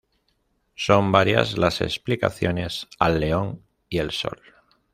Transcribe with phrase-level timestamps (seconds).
[0.73, 4.41] Son varias las explicaciones al león y el sol.